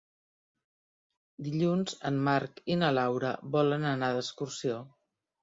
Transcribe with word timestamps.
Dilluns 1.47 1.93
en 2.11 2.17
Marc 2.29 2.63
i 2.77 2.79
na 2.85 2.91
Laura 3.01 3.35
volen 3.59 3.87
anar 3.93 4.11
d'excursió. 4.19 4.81